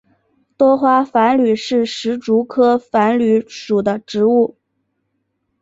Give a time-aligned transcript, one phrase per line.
[0.57, 4.57] 多花繁缕是石竹科繁缕属的植物。